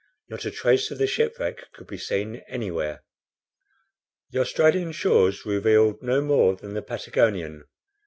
[0.29, 3.03] Not a trace of the shipwreck could be seen anywhere.
[4.31, 7.65] The Australian shores revealed no more than the Patagonian.